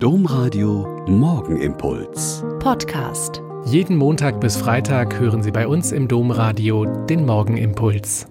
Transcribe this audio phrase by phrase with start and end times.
[0.00, 2.44] Domradio Morgenimpuls.
[2.60, 3.42] Podcast.
[3.64, 8.28] Jeden Montag bis Freitag hören Sie bei uns im Domradio den Morgenimpuls.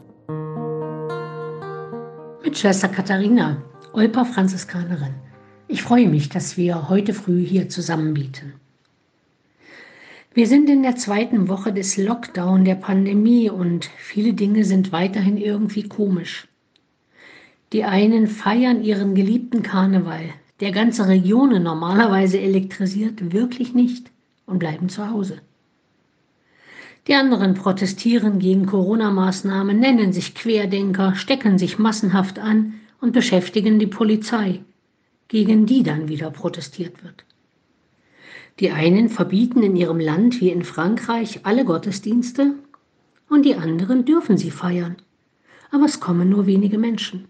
[2.41, 3.61] Mit Schwester Katharina,
[3.91, 5.13] Olper Franziskanerin.
[5.67, 8.53] Ich freue mich, dass wir heute früh hier zusammen bieten.
[10.33, 15.35] Wir sind in der zweiten Woche des Lockdown der Pandemie und viele Dinge sind weiterhin
[15.35, 16.47] irgendwie komisch.
[17.73, 20.29] Die einen feiern ihren geliebten Karneval,
[20.59, 24.11] der ganze Regionen normalerweise elektrisiert, wirklich nicht
[24.45, 25.41] und bleiben zu Hause.
[27.07, 33.87] Die anderen protestieren gegen Corona-Maßnahmen, nennen sich Querdenker, stecken sich massenhaft an und beschäftigen die
[33.87, 34.61] Polizei,
[35.29, 37.23] gegen die dann wieder protestiert wird.
[38.59, 42.55] Die einen verbieten in ihrem Land wie in Frankreich alle Gottesdienste
[43.29, 44.97] und die anderen dürfen sie feiern,
[45.71, 47.27] aber es kommen nur wenige Menschen.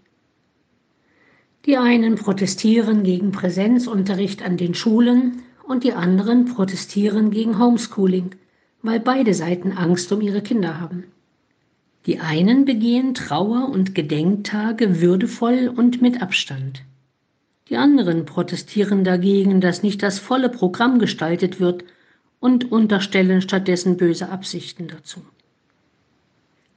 [1.66, 8.32] Die einen protestieren gegen Präsenzunterricht an den Schulen und die anderen protestieren gegen Homeschooling,
[8.82, 11.04] weil beide Seiten Angst um ihre Kinder haben.
[12.06, 16.84] Die einen begehen Trauer- und Gedenktage würdevoll und mit Abstand.
[17.70, 21.84] Die anderen protestieren dagegen, dass nicht das volle Programm gestaltet wird
[22.40, 25.22] und unterstellen stattdessen böse Absichten dazu.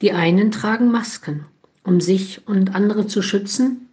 [0.03, 1.47] Die einen tragen Masken,
[1.85, 3.87] um sich und andere zu schützen,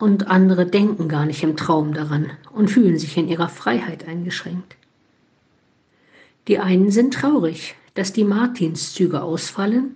[0.00, 4.76] und andere denken gar nicht im Traum daran und fühlen sich in ihrer Freiheit eingeschränkt.
[6.48, 9.94] Die einen sind traurig, dass die Martinszüge ausfallen,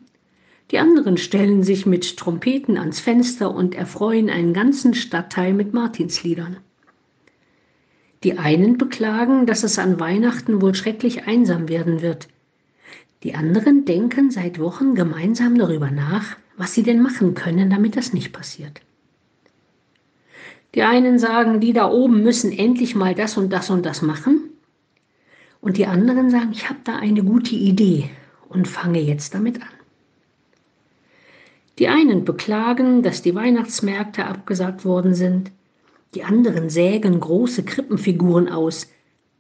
[0.71, 6.57] die anderen stellen sich mit Trompeten ans Fenster und erfreuen einen ganzen Stadtteil mit Martinsliedern.
[8.23, 12.29] Die einen beklagen, dass es an Weihnachten wohl schrecklich einsam werden wird.
[13.23, 18.15] Die anderen denken seit Wochen gemeinsam darüber nach, was sie denn machen können, damit das
[18.15, 18.81] nicht passiert.
[20.75, 24.51] Die einen sagen, die da oben müssen endlich mal das und das und das machen.
[25.61, 28.11] Und die anderen sagen, ich habe da eine gute Idee
[28.49, 29.69] und fange jetzt damit an.
[31.79, 35.53] Die einen beklagen, dass die Weihnachtsmärkte abgesagt worden sind.
[36.15, 38.89] Die anderen sägen große Krippenfiguren aus,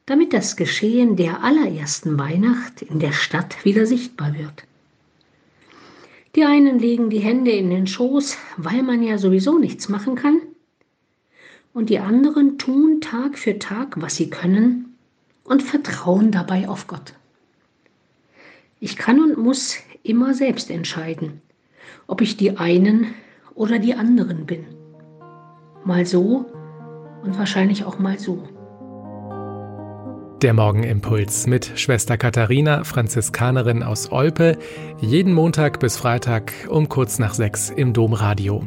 [0.07, 4.65] damit das Geschehen der allerersten Weihnacht in der Stadt wieder sichtbar wird.
[6.37, 10.41] Die einen legen die Hände in den Schoß, weil man ja sowieso nichts machen kann
[11.75, 14.95] und die anderen tun Tag für Tag, was sie können
[15.43, 17.13] und vertrauen dabei auf Gott.
[18.81, 21.43] Ich kann und muss immer selbst entscheiden,
[22.07, 23.09] ob ich die einen
[23.55, 24.65] oder die anderen bin.
[25.85, 26.47] Mal so
[27.23, 28.49] und wahrscheinlich auch mal so.
[30.43, 34.59] Der Morgenimpuls mit Schwester Katharina, Franziskanerin aus Olpe,
[35.01, 38.67] jeden Montag bis Freitag um kurz nach sechs im Domradio.